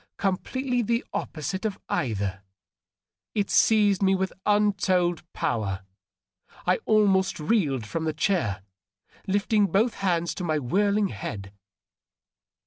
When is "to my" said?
10.33-10.57